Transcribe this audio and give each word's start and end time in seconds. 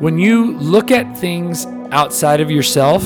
when 0.00 0.18
you 0.18 0.56
look 0.56 0.90
at 0.90 1.18
things 1.18 1.66
outside 1.90 2.40
of 2.40 2.50
yourself 2.50 3.04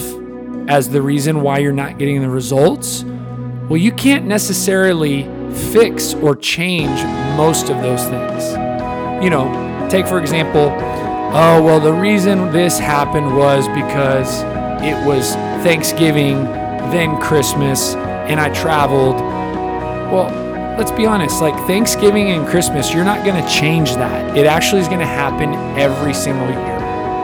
as 0.68 0.88
the 0.88 1.02
reason 1.02 1.42
why 1.42 1.58
you're 1.58 1.72
not 1.72 1.98
getting 1.98 2.22
the 2.22 2.30
results, 2.30 3.02
well, 3.68 3.76
you 3.76 3.90
can't 3.90 4.26
necessarily 4.26 5.24
fix 5.72 6.14
or 6.14 6.36
change 6.36 7.02
most 7.36 7.68
of 7.68 7.82
those 7.82 8.00
things. 8.04 8.52
You 9.24 9.28
know, 9.28 9.88
take 9.90 10.06
for 10.06 10.20
example, 10.20 10.70
oh, 11.36 11.60
well, 11.64 11.80
the 11.80 11.92
reason 11.92 12.52
this 12.52 12.78
happened 12.78 13.36
was 13.36 13.66
because 13.68 14.42
it 14.80 15.04
was 15.04 15.34
Thanksgiving, 15.64 16.44
then 16.92 17.20
Christmas, 17.20 17.96
and 17.96 18.38
I 18.38 18.54
traveled. 18.54 19.16
Well, 20.12 20.30
let's 20.78 20.92
be 20.92 21.06
honest, 21.06 21.40
like 21.40 21.56
Thanksgiving 21.66 22.30
and 22.30 22.46
Christmas, 22.46 22.94
you're 22.94 23.04
not 23.04 23.24
going 23.24 23.42
to 23.42 23.50
change 23.50 23.94
that. 23.94 24.36
It 24.36 24.46
actually 24.46 24.82
is 24.82 24.86
going 24.86 25.00
to 25.00 25.06
happen 25.06 25.54
every 25.76 26.14
single 26.14 26.48
year. 26.48 26.73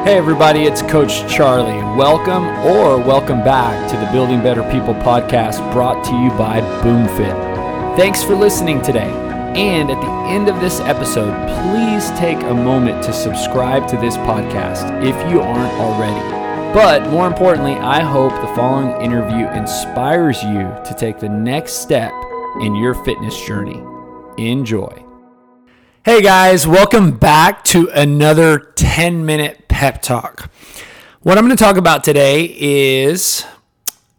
Hey, 0.03 0.17
everybody, 0.17 0.61
it's 0.61 0.80
Coach 0.80 1.30
Charlie. 1.30 1.77
Welcome 1.95 2.46
or 2.64 2.96
welcome 2.96 3.45
back 3.45 3.90
to 3.90 3.99
the 3.99 4.11
Building 4.11 4.43
Better 4.43 4.63
People 4.73 4.95
podcast 4.95 5.59
brought 5.75 6.03
to 6.07 6.13
you 6.13 6.31
by 6.39 6.63
BoomFit. 6.81 7.96
Thanks 7.99 8.23
for 8.23 8.35
listening 8.35 8.81
today. 8.81 9.11
And 9.54 9.90
at 9.90 10.00
the 10.00 10.11
end 10.35 10.49
of 10.49 10.59
this 10.59 10.81
episode, 10.81 11.35
please 11.64 12.11
take 12.18 12.39
a 12.39 12.54
moment 12.54 13.04
to 13.04 13.13
subscribe 13.13 13.86
to 13.89 13.99
this 13.99 14.17
podcast 14.17 15.04
if 15.04 15.14
you 15.31 15.43
aren't 15.43 15.75
already. 15.75 16.18
But 16.73 17.11
more 17.11 17.26
importantly, 17.26 17.75
I 17.75 18.01
hope 18.01 18.32
the 18.32 18.54
following 18.57 18.98
interview 19.03 19.48
inspires 19.48 20.43
you 20.43 20.75
to 20.82 20.96
take 20.96 21.18
the 21.18 21.29
next 21.29 21.75
step 21.75 22.14
in 22.62 22.75
your 22.75 22.95
fitness 23.04 23.39
journey. 23.46 23.85
Enjoy. 24.39 25.04
Hey 26.07 26.23
guys, 26.23 26.67
welcome 26.67 27.18
back 27.18 27.62
to 27.64 27.90
another 27.90 28.59
10 28.59 29.26
minute 29.26 29.68
pep 29.80 30.02
talk. 30.02 30.50
What 31.22 31.39
I'm 31.39 31.46
going 31.46 31.57
to 31.57 31.64
talk 31.64 31.79
about 31.79 32.05
today 32.05 32.55
is 32.58 33.47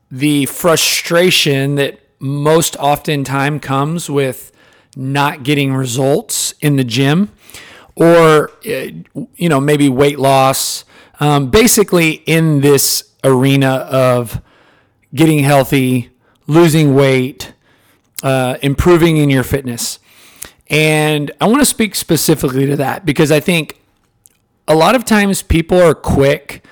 the 0.09 0.47
frustration 0.47 1.75
that 1.75 1.99
most 2.17 2.75
oftentimes 2.77 3.61
comes 3.61 4.09
with 4.09 4.51
not 4.95 5.43
getting 5.43 5.75
results 5.75 6.55
in 6.61 6.77
the 6.77 6.83
gym 6.83 7.31
or, 7.93 8.49
uh, 8.65 8.87
you 9.35 9.49
know, 9.49 9.61
maybe 9.61 9.87
weight 9.87 10.17
loss 10.17 10.83
um, 11.19 11.51
basically, 11.51 12.23
in 12.25 12.61
this 12.61 13.11
arena 13.23 13.85
of 13.91 14.41
getting 15.13 15.43
healthy, 15.43 16.09
losing 16.47 16.95
weight, 16.95 17.53
uh, 18.23 18.57
improving 18.63 19.17
in 19.17 19.29
your 19.29 19.43
fitness. 19.43 19.99
And 20.71 21.29
I 21.39 21.45
want 21.45 21.59
to 21.59 21.65
speak 21.65 21.93
specifically 21.93 22.65
to 22.65 22.75
that 22.77 23.05
because 23.05 23.31
I 23.31 23.39
think 23.39 23.80
a 24.67 24.75
lot 24.75 24.95
of 24.95 25.05
times 25.05 25.41
people 25.41 25.79
are 25.81 25.95
quick 25.95 26.63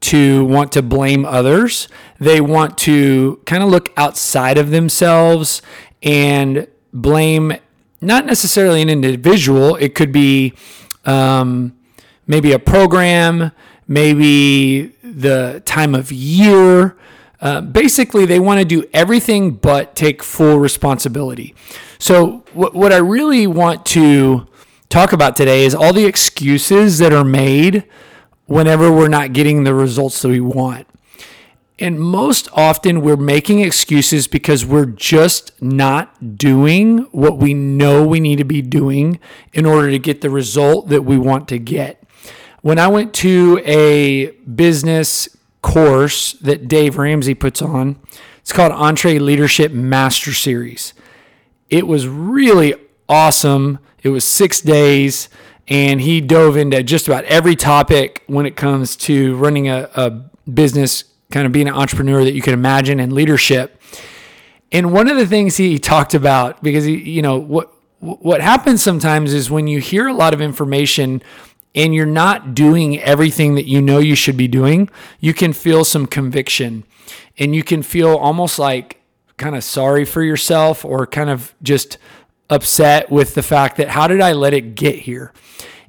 to 0.00 0.44
want 0.44 0.72
to 0.72 0.82
blame 0.82 1.24
others. 1.24 1.88
They 2.18 2.40
want 2.40 2.78
to 2.78 3.40
kind 3.46 3.62
of 3.62 3.68
look 3.68 3.92
outside 3.96 4.58
of 4.58 4.70
themselves 4.70 5.60
and 6.02 6.68
blame 6.92 7.54
not 8.00 8.26
necessarily 8.26 8.82
an 8.82 8.88
individual, 8.88 9.76
it 9.76 9.94
could 9.94 10.12
be 10.12 10.54
um, 11.04 11.76
maybe 12.26 12.52
a 12.52 12.58
program, 12.58 13.52
maybe 13.86 14.88
the 15.02 15.62
time 15.64 15.94
of 15.94 16.12
year. 16.12 16.96
Uh, 17.40 17.60
basically, 17.60 18.26
they 18.26 18.40
want 18.40 18.58
to 18.58 18.64
do 18.64 18.84
everything 18.92 19.52
but 19.52 19.94
take 19.94 20.22
full 20.22 20.58
responsibility. 20.58 21.54
So, 21.98 22.44
what, 22.52 22.74
what 22.74 22.92
I 22.92 22.96
really 22.96 23.46
want 23.46 23.86
to 23.86 24.47
talk 24.88 25.12
about 25.12 25.36
today 25.36 25.64
is 25.64 25.74
all 25.74 25.92
the 25.92 26.06
excuses 26.06 26.98
that 26.98 27.12
are 27.12 27.24
made 27.24 27.84
whenever 28.46 28.90
we're 28.90 29.08
not 29.08 29.32
getting 29.32 29.64
the 29.64 29.74
results 29.74 30.22
that 30.22 30.28
we 30.28 30.40
want. 30.40 30.86
And 31.80 32.00
most 32.00 32.48
often, 32.52 33.02
we're 33.02 33.16
making 33.16 33.60
excuses 33.60 34.26
because 34.26 34.66
we're 34.66 34.86
just 34.86 35.52
not 35.62 36.36
doing 36.36 36.98
what 37.12 37.38
we 37.38 37.54
know 37.54 38.04
we 38.04 38.18
need 38.18 38.36
to 38.38 38.44
be 38.44 38.62
doing 38.62 39.20
in 39.52 39.64
order 39.64 39.88
to 39.90 39.98
get 39.98 40.20
the 40.20 40.30
result 40.30 40.88
that 40.88 41.02
we 41.02 41.16
want 41.16 41.46
to 41.48 41.58
get. 41.58 42.02
When 42.62 42.80
I 42.80 42.88
went 42.88 43.14
to 43.14 43.62
a 43.64 44.32
business 44.42 45.28
course 45.62 46.32
that 46.34 46.66
Dave 46.66 46.98
Ramsey 46.98 47.34
puts 47.34 47.62
on, 47.62 48.00
it's 48.40 48.52
called 48.52 48.72
EntreLeadership 48.72 49.70
Master 49.70 50.32
Series. 50.32 50.94
It 51.70 51.86
was 51.86 52.08
really 52.08 52.74
awesome. 53.08 53.78
It 54.02 54.10
was 54.10 54.24
six 54.24 54.60
days, 54.60 55.28
and 55.66 56.00
he 56.00 56.20
dove 56.20 56.56
into 56.56 56.82
just 56.82 57.08
about 57.08 57.24
every 57.24 57.56
topic 57.56 58.22
when 58.26 58.46
it 58.46 58.56
comes 58.56 58.96
to 58.96 59.36
running 59.36 59.68
a, 59.68 59.88
a 59.94 60.10
business, 60.50 61.04
kind 61.30 61.46
of 61.46 61.52
being 61.52 61.68
an 61.68 61.74
entrepreneur 61.74 62.24
that 62.24 62.32
you 62.32 62.42
can 62.42 62.54
imagine, 62.54 63.00
and 63.00 63.12
leadership. 63.12 63.80
And 64.70 64.92
one 64.92 65.08
of 65.08 65.16
the 65.16 65.26
things 65.26 65.56
he 65.56 65.78
talked 65.78 66.14
about, 66.14 66.62
because 66.62 66.84
he, 66.84 66.96
you 66.96 67.22
know, 67.22 67.38
what 67.38 67.72
what 68.00 68.40
happens 68.40 68.82
sometimes 68.82 69.34
is 69.34 69.50
when 69.50 69.66
you 69.66 69.80
hear 69.80 70.06
a 70.06 70.12
lot 70.12 70.32
of 70.32 70.40
information 70.40 71.20
and 71.74 71.94
you're 71.94 72.06
not 72.06 72.54
doing 72.54 72.98
everything 73.00 73.56
that 73.56 73.66
you 73.66 73.82
know 73.82 73.98
you 73.98 74.14
should 74.14 74.36
be 74.36 74.48
doing, 74.48 74.88
you 75.20 75.34
can 75.34 75.52
feel 75.52 75.84
some 75.84 76.06
conviction 76.06 76.84
and 77.38 77.54
you 77.54 77.62
can 77.62 77.82
feel 77.82 78.16
almost 78.16 78.58
like 78.58 79.00
kind 79.36 79.56
of 79.56 79.64
sorry 79.64 80.04
for 80.04 80.22
yourself 80.22 80.84
or 80.84 81.06
kind 81.06 81.30
of 81.30 81.54
just 81.62 81.98
upset 82.50 83.10
with 83.10 83.34
the 83.34 83.42
fact 83.42 83.76
that 83.76 83.88
how 83.88 84.06
did 84.06 84.20
I 84.20 84.32
let 84.32 84.54
it 84.54 84.74
get 84.74 84.96
here? 84.96 85.32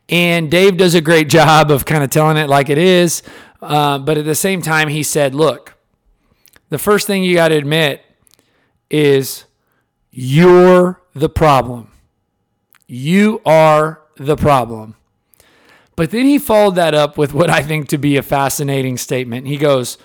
And 0.09 0.49
Dave 0.49 0.77
does 0.77 0.95
a 0.95 1.01
great 1.01 1.29
job 1.29 1.71
of 1.71 1.85
kind 1.85 2.03
of 2.03 2.09
telling 2.09 2.37
it 2.37 2.49
like 2.49 2.69
it 2.69 2.77
is. 2.77 3.21
Uh, 3.61 3.99
but 3.99 4.17
at 4.17 4.25
the 4.25 4.35
same 4.35 4.61
time, 4.61 4.87
he 4.87 5.03
said, 5.03 5.35
look, 5.35 5.75
the 6.69 6.77
first 6.77 7.07
thing 7.07 7.23
you 7.23 7.35
got 7.35 7.49
to 7.49 7.57
admit 7.57 8.03
is 8.89 9.45
you're 10.11 11.01
the 11.13 11.29
problem. 11.29 11.91
You 12.87 13.41
are 13.45 14.01
the 14.15 14.35
problem. 14.35 14.95
But 15.95 16.11
then 16.11 16.25
he 16.25 16.39
followed 16.39 16.75
that 16.75 16.95
up 16.95 17.17
with 17.17 17.33
what 17.33 17.49
I 17.49 17.61
think 17.61 17.89
to 17.89 17.97
be 17.97 18.17
a 18.17 18.23
fascinating 18.23 18.97
statement. 18.97 19.47
He 19.47 19.57
goes, 19.57 19.97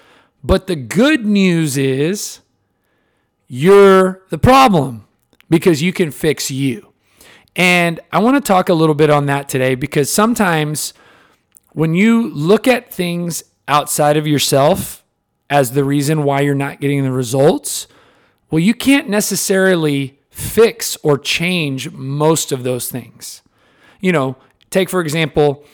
But 0.43 0.67
the 0.67 0.77
good 0.77 1.25
news 1.25 1.77
is 1.79 2.41
you're 3.47 4.23
the 4.29 4.39
problem 4.39 5.04
because 5.49 5.83
you 5.83 5.93
can 5.93 6.11
fix 6.11 6.51
you. 6.51 6.93
And 7.57 8.01
I 8.13 8.19
want 8.19 8.37
to 8.37 8.47
talk 8.47 8.69
a 8.69 8.75
little 8.75 8.95
bit 8.95 9.11
on 9.11 9.27
that 9.27 9.49
today 9.49 9.75
because 9.75 10.13
sometimes 10.13 10.93
when 11.73 11.95
you 11.95 12.31
look 12.31 12.67
at 12.67 12.93
things 12.93 13.45
outside 13.69 14.17
of 14.17 14.27
yourself 14.27 15.05
as 15.49 15.73
the 15.73 15.85
reason 15.85 16.25
why 16.25 16.41
you're 16.41 16.55
not 16.55 16.81
getting 16.81 17.05
the 17.05 17.13
results, 17.13 17.87
well, 18.51 18.59
you 18.59 18.75
can't 18.75 19.09
necessarily 19.09 20.19
fix 20.31 20.97
or 21.03 21.17
change 21.17 21.91
most 21.93 22.51
of 22.51 22.65
those 22.65 22.91
things. 22.91 23.43
You 24.01 24.13
know, 24.13 24.37
Take, 24.75 24.91
for 24.91 25.01
example, 25.01 25.65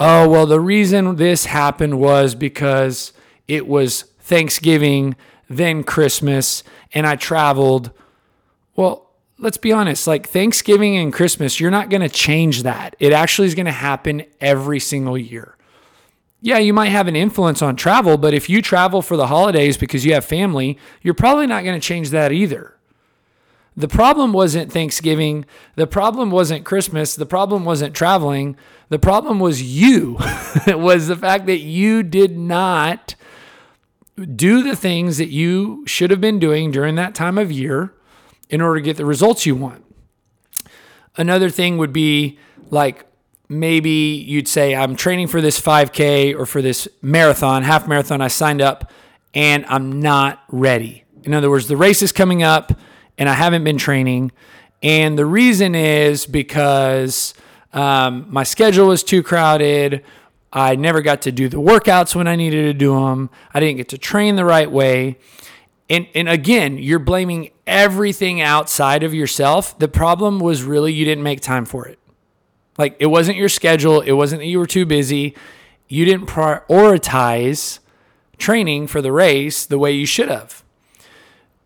oh, 0.00 0.28
well, 0.28 0.44
the 0.44 0.58
reason 0.58 1.14
this 1.14 1.44
happened 1.44 2.00
was 2.00 2.34
because 2.34 3.12
it 3.46 3.68
was 3.68 4.02
Thanksgiving, 4.18 5.14
then 5.48 5.84
Christmas, 5.84 6.64
and 6.92 7.06
I 7.06 7.14
traveled. 7.14 7.92
Well, 8.74 9.07
let's 9.38 9.56
be 9.56 9.72
honest, 9.72 10.06
like 10.06 10.28
Thanksgiving 10.28 10.96
and 10.96 11.12
Christmas, 11.12 11.60
you're 11.60 11.70
not 11.70 11.90
going 11.90 12.00
to 12.00 12.08
change 12.08 12.64
that. 12.64 12.96
It 12.98 13.12
actually 13.12 13.48
is 13.48 13.54
going 13.54 13.66
to 13.66 13.72
happen 13.72 14.24
every 14.40 14.80
single 14.80 15.16
year. 15.16 15.56
Yeah, 16.40 16.58
you 16.58 16.72
might 16.72 16.90
have 16.90 17.08
an 17.08 17.16
influence 17.16 17.62
on 17.62 17.74
travel, 17.76 18.16
but 18.16 18.34
if 18.34 18.48
you 18.48 18.62
travel 18.62 19.02
for 19.02 19.16
the 19.16 19.26
holidays 19.26 19.76
because 19.76 20.04
you 20.04 20.14
have 20.14 20.24
family, 20.24 20.78
you're 21.02 21.14
probably 21.14 21.46
not 21.46 21.64
going 21.64 21.78
to 21.78 21.84
change 21.84 22.10
that 22.10 22.32
either. 22.32 22.74
The 23.76 23.88
problem 23.88 24.32
wasn't 24.32 24.72
Thanksgiving. 24.72 25.44
The 25.76 25.86
problem 25.86 26.30
wasn't 26.30 26.64
Christmas. 26.64 27.14
The 27.14 27.26
problem 27.26 27.64
wasn't 27.64 27.94
traveling. 27.94 28.56
The 28.88 28.98
problem 28.98 29.38
was 29.38 29.62
you. 29.62 30.16
it 30.66 30.78
was 30.80 31.06
the 31.06 31.16
fact 31.16 31.46
that 31.46 31.58
you 31.58 32.02
did 32.02 32.36
not 32.36 33.14
do 34.34 34.64
the 34.64 34.74
things 34.74 35.18
that 35.18 35.28
you 35.28 35.84
should 35.86 36.10
have 36.10 36.20
been 36.20 36.40
doing 36.40 36.72
during 36.72 36.96
that 36.96 37.14
time 37.14 37.38
of 37.38 37.52
year 37.52 37.92
in 38.50 38.60
order 38.60 38.80
to 38.80 38.84
get 38.84 38.96
the 38.96 39.04
results 39.04 39.46
you 39.46 39.54
want. 39.54 39.84
Another 41.16 41.50
thing 41.50 41.78
would 41.78 41.92
be 41.92 42.38
like 42.70 43.04
maybe 43.48 43.90
you'd 43.90 44.48
say, 44.48 44.74
I'm 44.74 44.94
training 44.94 45.28
for 45.28 45.40
this 45.40 45.60
5K 45.60 46.38
or 46.38 46.46
for 46.46 46.60
this 46.60 46.86
marathon, 47.00 47.62
half 47.62 47.88
marathon. 47.88 48.20
I 48.20 48.28
signed 48.28 48.60
up 48.60 48.92
and 49.34 49.64
I'm 49.66 50.00
not 50.00 50.42
ready. 50.48 51.04
In 51.24 51.34
other 51.34 51.50
words, 51.50 51.66
the 51.66 51.76
race 51.76 52.02
is 52.02 52.12
coming 52.12 52.42
up 52.42 52.72
and 53.16 53.28
I 53.28 53.34
haven't 53.34 53.64
been 53.64 53.78
training. 53.78 54.32
And 54.82 55.18
the 55.18 55.26
reason 55.26 55.74
is 55.74 56.26
because 56.26 57.34
um, 57.72 58.26
my 58.28 58.44
schedule 58.44 58.88
was 58.88 59.02
too 59.02 59.22
crowded. 59.22 60.04
I 60.52 60.76
never 60.76 61.02
got 61.02 61.22
to 61.22 61.32
do 61.32 61.48
the 61.48 61.58
workouts 61.58 62.14
when 62.14 62.28
I 62.28 62.36
needed 62.36 62.62
to 62.64 62.74
do 62.74 62.94
them. 62.94 63.30
I 63.52 63.60
didn't 63.60 63.78
get 63.78 63.88
to 63.90 63.98
train 63.98 64.36
the 64.36 64.44
right 64.44 64.70
way. 64.70 65.18
And, 65.90 66.06
and 66.14 66.28
again, 66.28 66.78
you're 66.78 66.98
blaming 66.98 67.50
everything 67.68 68.40
outside 68.40 69.02
of 69.02 69.14
yourself. 69.14 69.78
The 69.78 69.88
problem 69.88 70.40
was 70.40 70.62
really 70.64 70.92
you 70.92 71.04
didn't 71.04 71.22
make 71.22 71.40
time 71.40 71.64
for 71.64 71.86
it. 71.86 71.98
Like 72.76 72.96
it 72.98 73.06
wasn't 73.06 73.36
your 73.36 73.48
schedule, 73.48 74.00
it 74.00 74.12
wasn't 74.12 74.40
that 74.40 74.46
you 74.46 74.58
were 74.58 74.66
too 74.66 74.86
busy. 74.86 75.34
you 75.88 76.04
didn't 76.04 76.26
prioritize 76.26 77.78
training 78.36 78.86
for 78.86 79.00
the 79.00 79.10
race 79.10 79.64
the 79.66 79.78
way 79.78 79.92
you 79.92 80.06
should 80.06 80.28
have. 80.28 80.62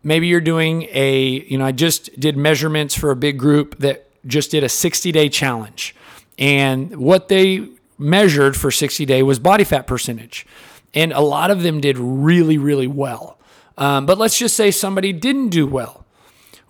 Maybe 0.01 0.27
you're 0.27 0.41
doing 0.41 0.87
a, 0.91 1.45
you 1.47 1.57
know, 1.57 1.65
I 1.65 1.71
just 1.71 2.19
did 2.19 2.35
measurements 2.35 2.95
for 2.95 3.11
a 3.11 3.15
big 3.15 3.37
group 3.37 3.79
that 3.79 4.09
just 4.25 4.51
did 4.51 4.63
a 4.63 4.69
60 4.69 5.11
day 5.11 5.29
challenge. 5.29 5.95
And 6.37 6.97
what 6.97 7.27
they 7.27 7.69
measured 7.97 8.57
for 8.57 8.71
60 8.71 9.05
day 9.05 9.23
was 9.23 9.39
body 9.39 9.63
fat 9.63 9.87
percentage. 9.87 10.45
And 10.93 11.11
a 11.13 11.21
lot 11.21 11.51
of 11.51 11.63
them 11.63 11.79
did 11.79 11.97
really, 11.97 12.57
really 12.57 12.87
well. 12.87 13.37
Um, 13.77 14.05
but 14.05 14.17
let's 14.17 14.37
just 14.37 14.55
say 14.55 14.71
somebody 14.71 15.13
didn't 15.13 15.49
do 15.49 15.65
well. 15.65 16.05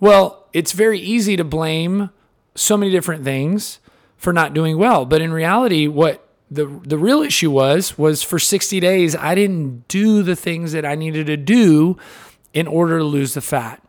Well, 0.00 0.48
it's 0.52 0.72
very 0.72 0.98
easy 0.98 1.36
to 1.36 1.44
blame 1.44 2.10
so 2.54 2.76
many 2.76 2.90
different 2.90 3.24
things 3.24 3.78
for 4.16 4.32
not 4.32 4.54
doing 4.54 4.78
well. 4.78 5.04
But 5.04 5.20
in 5.20 5.32
reality, 5.32 5.86
what 5.86 6.26
the 6.50 6.66
the 6.84 6.98
real 6.98 7.22
issue 7.22 7.50
was 7.50 7.98
was 7.98 8.22
for 8.22 8.38
60 8.38 8.78
days 8.80 9.16
I 9.16 9.34
didn't 9.34 9.88
do 9.88 10.22
the 10.22 10.36
things 10.36 10.72
that 10.72 10.84
I 10.84 10.94
needed 10.94 11.26
to 11.26 11.36
do 11.36 11.96
in 12.52 12.66
order 12.66 12.98
to 12.98 13.04
lose 13.04 13.34
the 13.34 13.40
fat. 13.40 13.82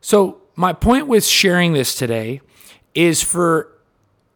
So, 0.00 0.42
my 0.56 0.72
point 0.72 1.06
with 1.06 1.24
sharing 1.24 1.72
this 1.72 1.94
today 1.94 2.40
is 2.94 3.22
for 3.22 3.72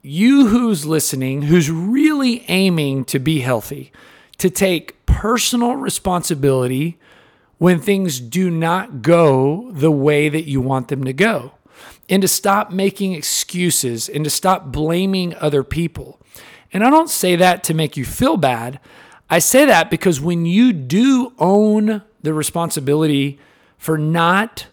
you 0.03 0.49
who's 0.49 0.85
listening, 0.85 1.43
who's 1.43 1.71
really 1.71 2.45
aiming 2.49 3.05
to 3.07 3.19
be 3.19 3.41
healthy, 3.41 3.93
to 4.39 4.50
take 4.50 5.05
personal 5.07 5.77
responsibility 5.77 6.99
when 7.59 7.79
things 7.79 8.21
do 8.21 8.51
not 8.51 9.03
go 9.03 9.71
the 9.73 9.91
way 9.91 10.29
that 10.29 10.49
you 10.49 10.61
want 10.61 10.89
them 10.89 11.05
to 11.05 11.12
go, 11.12 11.53
and 12.09 12.23
to 12.23 12.29
stop 12.29 12.71
making 12.71 13.15
excuses 13.15 14.09
and 14.09 14.25
to 14.25 14.31
stop 14.31 14.67
blaming 14.67 15.35
other 15.37 15.62
people. 15.62 16.21
And 16.73 16.85
I 16.85 16.91
don't 16.91 17.11
say 17.11 17.37
that 17.37 17.65
to 17.65 17.75
make 17.75 17.97
you 17.97 18.05
feel 18.05 18.37
bad. 18.37 18.81
I 19.31 19.39
say 19.39 19.65
that 19.65 19.91
because 19.91 20.21
when 20.21 20.45
you 20.45 20.73
do 20.73 21.33
own 21.39 22.03
the 22.23 22.35
responsibility 22.35 23.39
for 23.79 23.97
not 23.97 24.67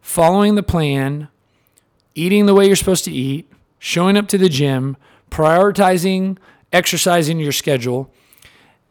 following 0.00 0.54
the 0.54 0.62
plan, 0.62 1.28
eating 2.14 2.46
the 2.46 2.54
way 2.54 2.66
you're 2.66 2.76
supposed 2.76 3.04
to 3.04 3.12
eat, 3.12 3.50
showing 3.78 4.16
up 4.16 4.28
to 4.28 4.38
the 4.38 4.48
gym, 4.48 4.96
prioritizing 5.30 6.38
exercising 6.72 7.40
your 7.40 7.52
schedule, 7.52 8.10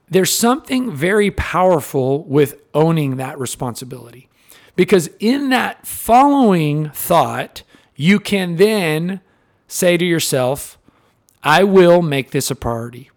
there's 0.10 0.34
something 0.34 0.92
very 0.92 1.32
powerful 1.32 2.24
with 2.24 2.62
owning 2.74 3.18
that 3.18 3.40
responsibility. 3.40 4.30
Because 4.76 5.10
in 5.20 5.50
that 5.50 5.88
following 5.88 6.90
thought, 6.90 7.64
you 7.96 8.20
can 8.20 8.58
then 8.58 9.22
say 9.68 9.98
to 9.98 10.06
yourself, 10.06 10.78
I 11.44 11.64
will 11.64 12.02
make 12.02 12.32
this 12.32 12.52
a 12.52 12.56
priority. 12.56 13.10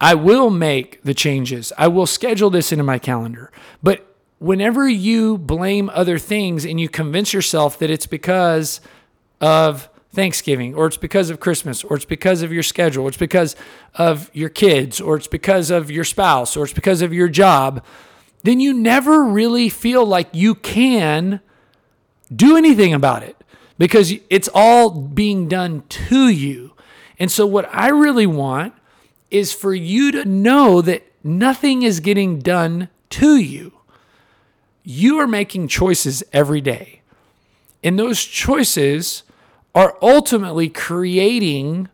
I 0.00 0.14
will 0.14 0.50
make 0.50 1.00
the 1.02 1.14
changes. 1.14 1.72
I 1.78 1.88
will 1.88 2.06
schedule 2.06 2.50
this 2.50 2.72
into 2.72 2.82
my 2.82 2.98
calendar. 2.98 3.52
But 3.82 4.04
whenever 4.38 4.88
you 4.88 5.38
blame 5.38 5.88
other 5.94 6.18
things 6.18 6.64
and 6.64 6.80
you 6.80 6.88
convince 6.88 7.32
yourself 7.32 7.78
that 7.78 7.90
it's 7.90 8.06
because 8.06 8.80
of 9.40 9.88
Thanksgiving, 10.12 10.74
or 10.74 10.86
it's 10.86 10.98
because 10.98 11.30
of 11.30 11.40
Christmas, 11.40 11.82
or 11.82 11.96
it's 11.96 12.04
because 12.04 12.42
of 12.42 12.52
your 12.52 12.62
schedule, 12.62 13.04
or 13.04 13.08
it's 13.08 13.16
because 13.16 13.56
of 13.94 14.30
your 14.34 14.50
kids, 14.50 15.00
or 15.00 15.16
it's 15.16 15.26
because 15.26 15.70
of 15.70 15.90
your 15.90 16.04
spouse, 16.04 16.56
or 16.56 16.64
it's 16.64 16.72
because 16.74 17.00
of 17.00 17.14
your 17.14 17.28
job, 17.28 17.82
then 18.42 18.60
you 18.60 18.74
never 18.74 19.24
really 19.24 19.68
feel 19.68 20.04
like 20.04 20.28
you 20.32 20.54
can 20.54 21.40
do 22.34 22.56
anything 22.56 22.92
about 22.92 23.22
it 23.22 23.36
because 23.78 24.12
it's 24.28 24.50
all 24.54 24.90
being 24.90 25.48
done 25.48 25.82
to 25.88 26.28
you. 26.28 26.74
And 27.18 27.30
so, 27.30 27.46
what 27.46 27.68
I 27.72 27.88
really 27.88 28.26
want 28.26 28.74
is 29.30 29.52
for 29.52 29.74
you 29.74 30.12
to 30.12 30.24
know 30.26 30.82
that 30.82 31.06
nothing 31.24 31.82
is 31.82 32.00
getting 32.00 32.38
done 32.38 32.90
to 33.10 33.36
you. 33.36 33.72
You 34.82 35.18
are 35.18 35.26
making 35.26 35.68
choices 35.68 36.22
every 36.32 36.60
day. 36.60 37.00
And 37.82 37.98
those 37.98 38.22
choices 38.22 39.22
are 39.74 39.96
ultimately 40.02 40.68
creating 40.68 41.88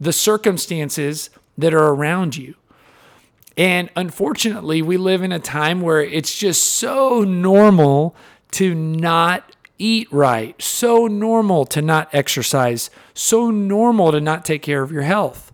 the 0.00 0.12
circumstances 0.12 1.30
that 1.58 1.74
are 1.74 1.88
around 1.88 2.36
you. 2.36 2.54
And 3.56 3.90
unfortunately, 3.94 4.82
we 4.82 4.96
live 4.96 5.22
in 5.22 5.32
a 5.32 5.38
time 5.38 5.80
where 5.80 6.00
it's 6.00 6.36
just 6.36 6.64
so 6.64 7.22
normal 7.22 8.16
to 8.52 8.74
not 8.74 9.54
eat 9.78 10.12
right, 10.12 10.60
so 10.60 11.06
normal 11.06 11.64
to 11.66 11.82
not 11.82 12.08
exercise, 12.12 12.90
so 13.12 13.50
normal 13.50 14.12
to 14.12 14.20
not 14.20 14.44
take 14.44 14.62
care 14.62 14.82
of 14.82 14.92
your 14.92 15.02
health. 15.02 15.52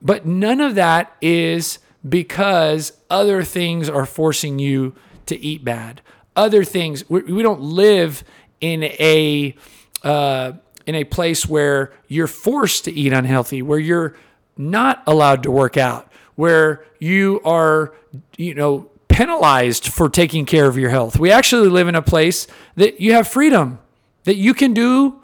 But 0.00 0.26
none 0.26 0.60
of 0.60 0.74
that 0.74 1.14
is 1.20 1.78
because 2.06 2.92
other 3.08 3.42
things 3.44 3.88
are 3.88 4.06
forcing 4.06 4.58
you 4.58 4.94
to 5.26 5.38
eat 5.38 5.64
bad. 5.64 6.00
Other 6.34 6.64
things, 6.64 7.08
we, 7.08 7.42
don't 7.42 7.60
live 7.60 8.24
in 8.60 8.84
a 8.84 9.54
uh, 10.02 10.52
in 10.86 10.94
a 10.94 11.04
place 11.04 11.46
where 11.46 11.92
you're 12.08 12.26
forced 12.26 12.84
to 12.84 12.92
eat 12.92 13.12
unhealthy, 13.12 13.62
where 13.62 13.78
you're 13.78 14.16
not 14.56 15.02
allowed 15.06 15.42
to 15.44 15.50
work 15.50 15.76
out, 15.76 16.10
where 16.34 16.84
you 16.98 17.40
are, 17.44 17.94
you 18.36 18.54
know, 18.54 18.90
penalized 19.08 19.88
for 19.88 20.08
taking 20.08 20.46
care 20.46 20.66
of 20.66 20.76
your 20.78 20.90
health. 20.90 21.18
We 21.18 21.30
actually 21.30 21.68
live 21.68 21.88
in 21.88 21.94
a 21.94 22.02
place 22.02 22.46
that 22.76 23.00
you 23.00 23.12
have 23.12 23.28
freedom, 23.28 23.78
that 24.24 24.36
you 24.36 24.54
can 24.54 24.72
do 24.72 25.20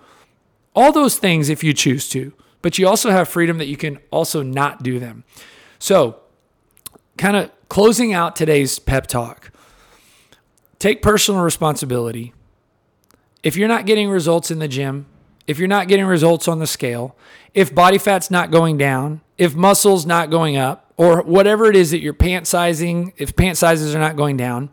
all 0.74 0.92
those 0.92 1.18
things 1.18 1.48
if 1.48 1.64
you 1.64 1.72
choose 1.72 2.08
to, 2.10 2.32
but 2.62 2.78
you 2.78 2.86
also 2.86 3.10
have 3.10 3.28
freedom 3.28 3.58
that 3.58 3.66
you 3.66 3.76
can 3.76 3.98
also 4.10 4.42
not 4.42 4.82
do 4.82 4.98
them. 4.98 5.24
So, 5.78 6.20
kind 7.16 7.36
of 7.36 7.50
closing 7.68 8.12
out 8.12 8.36
today's 8.36 8.78
pep 8.78 9.06
talk, 9.06 9.50
take 10.78 11.02
personal 11.02 11.42
responsibility. 11.42 12.34
If 13.42 13.56
you're 13.56 13.68
not 13.68 13.86
getting 13.86 14.10
results 14.10 14.50
in 14.50 14.58
the 14.58 14.68
gym, 14.68 15.06
if 15.48 15.58
you're 15.58 15.66
not 15.66 15.88
getting 15.88 16.04
results 16.04 16.46
on 16.46 16.60
the 16.60 16.66
scale, 16.66 17.16
if 17.54 17.74
body 17.74 17.98
fat's 17.98 18.30
not 18.30 18.50
going 18.50 18.76
down, 18.76 19.22
if 19.38 19.56
muscle's 19.56 20.04
not 20.04 20.30
going 20.30 20.56
up, 20.56 20.92
or 20.98 21.22
whatever 21.22 21.70
it 21.70 21.74
is 21.74 21.90
that 21.90 22.00
you're 22.00 22.12
pant 22.12 22.46
sizing, 22.46 23.14
if 23.16 23.34
pant 23.34 23.56
sizes 23.56 23.94
are 23.94 23.98
not 23.98 24.14
going 24.14 24.36
down, 24.36 24.68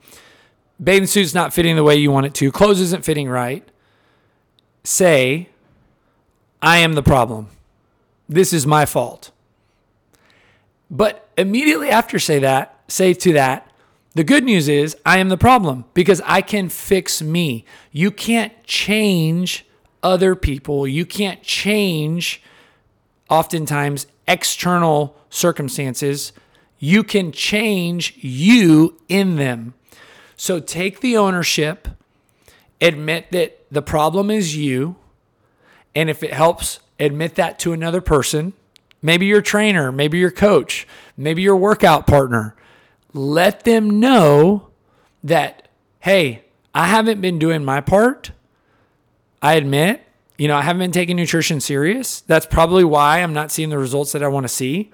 bathing 0.84 1.08
suit's 1.08 1.34
not 1.34 1.54
fitting 1.54 1.78
the 1.78 1.84
way 1.84 1.96
you 1.96 2.12
want 2.12 2.26
it 2.26 2.34
to, 2.36 2.52
clothes 2.52 2.82
isn't 2.82 3.06
fitting 3.06 3.30
right, 3.30 3.68
say, 4.84 5.48
I 6.62 6.78
am 6.80 6.94
the 6.94 7.04
problem. 7.04 7.48
This 8.28 8.52
is 8.52 8.68
my 8.68 8.86
fault. 8.86 9.32
But 10.92 11.30
immediately 11.38 11.90
after 11.90 12.20
say 12.20 12.40
that, 12.40 12.82
say 12.90 13.14
to 13.14 13.34
that, 13.34 13.72
the 14.14 14.24
good 14.24 14.44
news 14.44 14.68
is 14.68 14.98
I 15.06 15.20
am 15.20 15.30
the 15.30 15.38
problem 15.38 15.86
because 15.94 16.22
I 16.26 16.42
can 16.42 16.68
fix 16.68 17.22
me. 17.22 17.64
You 17.92 18.12
can't 18.12 18.52
change 18.64 19.66
other 20.06 20.36
people. 20.36 20.88
You 20.88 21.04
can't 21.04 21.42
change, 21.42 22.40
oftentimes, 23.28 24.06
external 24.28 25.18
circumstances. 25.32 26.32
You 26.78 27.04
can 27.04 27.32
change 27.32 28.16
you 28.18 29.02
in 29.10 29.38
them. 29.38 29.74
So 30.38 30.60
take 30.60 31.02
the 31.02 31.18
ownership, 31.18 31.88
admit 32.80 33.32
that 33.32 33.66
the 33.72 33.82
problem 33.82 34.30
is 34.30 34.56
you. 34.56 34.96
And 35.96 36.08
if 36.08 36.22
it 36.22 36.34
helps, 36.34 36.82
admit 37.00 37.34
that 37.36 37.58
to 37.60 37.74
another 37.74 38.02
person, 38.02 38.54
maybe 39.02 39.26
your 39.26 39.42
trainer, 39.42 39.92
maybe 39.92 40.20
your 40.20 40.30
coach, 40.30 40.88
maybe 41.18 41.42
your 41.42 41.56
workout 41.56 42.06
partner. 42.06 42.56
Let 43.12 43.64
them 43.64 44.00
know 44.00 44.68
that, 45.24 45.68
hey, 46.02 46.44
I 46.76 46.88
haven't 46.88 47.22
been 47.22 47.40
doing 47.40 47.66
my 47.66 47.82
part. 47.82 48.32
I 49.46 49.54
admit, 49.54 50.02
you 50.40 50.48
know, 50.48 50.56
I 50.56 50.64
haven't 50.64 50.80
been 50.80 50.92
taking 50.92 51.18
nutrition 51.18 51.62
serious. 51.62 52.22
That's 52.22 52.48
probably 52.48 52.84
why 52.84 53.22
I'm 53.22 53.32
not 53.32 53.52
seeing 53.52 53.70
the 53.70 53.78
results 53.78 54.12
that 54.14 54.24
I 54.24 54.28
want 54.28 54.44
to 54.46 54.48
see. 54.48 54.92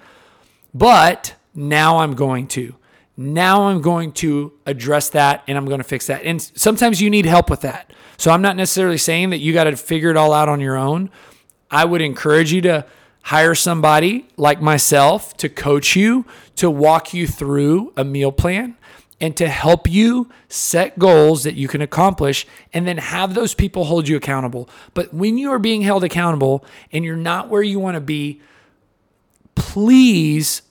But 0.74 1.34
now 1.54 2.00
I'm 2.00 2.12
going 2.12 2.48
to. 2.48 2.76
Now 3.16 3.68
I'm 3.68 3.80
going 3.80 4.12
to 4.12 4.52
address 4.66 5.08
that 5.08 5.42
and 5.48 5.56
I'm 5.56 5.64
going 5.64 5.78
to 5.78 5.84
fix 5.84 6.06
that. 6.08 6.24
And 6.24 6.42
sometimes 6.42 7.00
you 7.00 7.08
need 7.08 7.24
help 7.24 7.48
with 7.48 7.62
that. 7.62 7.94
So 8.18 8.30
I'm 8.30 8.42
not 8.42 8.56
necessarily 8.56 8.98
saying 8.98 9.30
that 9.30 9.38
you 9.38 9.54
got 9.54 9.64
to 9.64 9.74
figure 9.74 10.10
it 10.10 10.18
all 10.18 10.34
out 10.34 10.50
on 10.50 10.60
your 10.60 10.76
own. 10.76 11.08
I 11.70 11.86
would 11.86 12.02
encourage 12.02 12.52
you 12.52 12.60
to 12.60 12.84
hire 13.22 13.54
somebody 13.54 14.28
like 14.36 14.60
myself 14.60 15.34
to 15.38 15.48
coach 15.48 15.96
you, 15.96 16.26
to 16.56 16.68
walk 16.68 17.14
you 17.14 17.26
through 17.26 17.94
a 17.96 18.04
meal 18.04 18.32
plan 18.32 18.76
and 19.22 19.36
to 19.36 19.48
help 19.48 19.88
you 19.88 20.28
set 20.48 20.98
goals 20.98 21.44
that 21.44 21.54
you 21.54 21.68
can 21.68 21.80
accomplish 21.80 22.44
and 22.72 22.88
then 22.88 22.98
have 22.98 23.34
those 23.34 23.54
people 23.54 23.84
hold 23.84 24.08
you 24.08 24.16
accountable. 24.16 24.68
But 24.94 25.14
when 25.14 25.38
you 25.38 25.52
are 25.52 25.60
being 25.60 25.82
held 25.82 26.02
accountable 26.02 26.64
and 26.90 27.04
you're 27.04 27.16
not 27.16 27.48
where 27.48 27.62
you 27.62 27.78
want 27.78 27.94
to 27.94 28.00
be, 28.00 28.42
please 29.54 30.62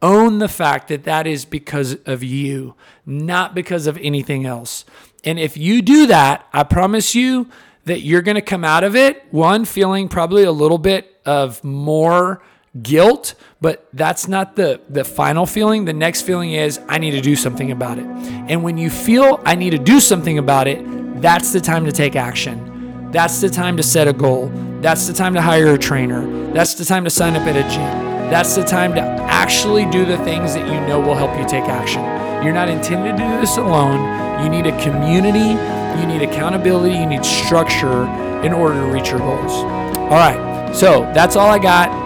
own 0.00 0.38
the 0.38 0.48
fact 0.48 0.86
that 0.86 1.02
that 1.02 1.26
is 1.26 1.44
because 1.44 1.96
of 2.06 2.22
you, 2.22 2.76
not 3.04 3.56
because 3.56 3.88
of 3.88 3.98
anything 3.98 4.46
else. 4.46 4.84
And 5.24 5.40
if 5.40 5.56
you 5.56 5.82
do 5.82 6.06
that, 6.06 6.46
I 6.52 6.62
promise 6.62 7.16
you 7.16 7.48
that 7.86 8.02
you're 8.02 8.22
going 8.22 8.36
to 8.36 8.40
come 8.40 8.64
out 8.64 8.84
of 8.84 8.94
it, 8.94 9.24
one, 9.32 9.64
feeling 9.64 10.08
probably 10.08 10.44
a 10.44 10.52
little 10.52 10.78
bit 10.78 11.20
of 11.26 11.62
more 11.64 12.40
guilt, 12.82 13.34
but 13.60 13.88
that's 13.92 14.28
not 14.28 14.56
the 14.56 14.80
the 14.88 15.04
final 15.04 15.46
feeling. 15.46 15.84
The 15.84 15.92
next 15.92 16.22
feeling 16.22 16.52
is 16.52 16.80
I 16.88 16.98
need 16.98 17.12
to 17.12 17.20
do 17.20 17.36
something 17.36 17.70
about 17.70 17.98
it. 17.98 18.06
And 18.06 18.62
when 18.62 18.78
you 18.78 18.90
feel 18.90 19.40
I 19.44 19.54
need 19.54 19.70
to 19.70 19.78
do 19.78 20.00
something 20.00 20.38
about 20.38 20.68
it, 20.68 20.80
that's 21.20 21.52
the 21.52 21.60
time 21.60 21.84
to 21.86 21.92
take 21.92 22.16
action. 22.16 23.10
That's 23.10 23.40
the 23.40 23.48
time 23.48 23.76
to 23.76 23.82
set 23.82 24.06
a 24.06 24.12
goal. 24.12 24.52
That's 24.80 25.06
the 25.06 25.12
time 25.12 25.34
to 25.34 25.42
hire 25.42 25.74
a 25.74 25.78
trainer. 25.78 26.52
That's 26.52 26.74
the 26.74 26.84
time 26.84 27.04
to 27.04 27.10
sign 27.10 27.34
up 27.34 27.42
at 27.42 27.56
a 27.56 27.62
gym. 27.68 28.10
That's 28.30 28.54
the 28.54 28.62
time 28.62 28.94
to 28.94 29.00
actually 29.00 29.86
do 29.86 30.04
the 30.04 30.16
things 30.18 30.54
that 30.54 30.66
you 30.68 30.80
know 30.86 31.00
will 31.00 31.16
help 31.16 31.36
you 31.36 31.46
take 31.48 31.64
action. 31.64 32.02
You're 32.44 32.54
not 32.54 32.68
intended 32.68 33.16
to 33.16 33.22
do 33.22 33.40
this 33.40 33.56
alone. 33.56 34.44
You 34.44 34.48
need 34.48 34.66
a 34.66 34.82
community, 34.82 35.58
you 36.00 36.06
need 36.06 36.22
accountability, 36.22 36.94
you 36.94 37.06
need 37.06 37.24
structure 37.24 38.04
in 38.44 38.52
order 38.52 38.74
to 38.74 38.86
reach 38.86 39.10
your 39.10 39.18
goals. 39.18 39.52
All 39.52 40.10
right, 40.10 40.72
so 40.72 41.02
that's 41.12 41.36
all 41.36 41.50
I 41.50 41.58
got 41.58 41.99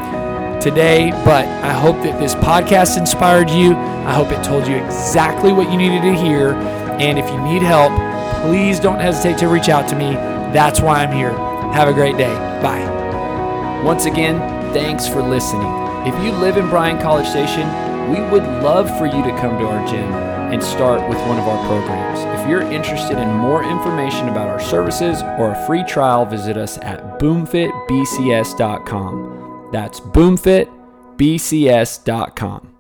today, 0.65 1.11
but 1.27 1.45
I 1.45 1.73
hope 1.73 1.97
that 2.05 2.19
this 2.19 2.35
podcast 2.37 2.97
inspired 2.97 3.51
you. 3.51 3.77
I 3.77 4.15
hope 4.15 4.33
it 4.33 4.43
told 4.43 4.67
you 4.67 4.77
exactly 4.77 5.53
what 5.53 5.71
you 5.71 5.77
needed 5.77 6.01
to 6.01 6.15
hear. 6.15 6.55
And 6.99 7.19
if 7.19 7.31
you 7.31 7.39
need 7.43 7.61
help, 7.63 7.93
please 8.43 8.81
don't 8.81 8.99
hesitate 8.99 9.37
to 9.39 9.49
reach 9.49 9.69
out 9.69 9.87
to 9.91 9.97
me. 9.97 10.15
That's 10.55 10.81
why 10.81 11.03
I'm 11.03 11.13
here. 11.13 11.33
Have 11.75 11.89
a 11.89 11.93
great 11.93 12.17
day. 12.17 12.33
Bye. 12.63 13.83
Once 13.85 14.07
again, 14.07 14.39
thanks 14.73 15.07
for 15.07 15.23
listening. 15.23 15.69
If 16.07 16.15
you 16.25 16.33
live 16.33 16.57
in 16.57 16.71
Bryan 16.71 16.99
College 16.99 17.29
Station, 17.29 17.69
we 18.11 18.23
would 18.31 18.45
love 18.63 18.89
for 18.97 19.05
you 19.05 19.23
to 19.23 19.37
come 19.39 19.59
to 19.59 19.67
our 19.67 19.87
gym 19.87 20.11
and 20.51 20.63
start 20.63 21.07
with 21.11 21.19
one 21.29 21.39
of 21.39 21.47
our 21.47 21.63
programs. 21.67 22.21
If 22.41 22.49
you're 22.49 22.63
interested 22.63 23.19
in 23.19 23.29
more 23.29 23.63
information 23.65 24.31
about 24.31 24.49
our 24.49 24.61
services 24.61 25.23
or 25.39 25.51
a 25.51 25.67
free 25.67 25.85
trial, 25.85 26.25
visit 26.25 26.57
us 26.57 26.79
at 26.79 27.19
boomfitbcs.com. 27.19 29.34
That's 29.75 29.99
boomfitbcs.com. 29.99 32.74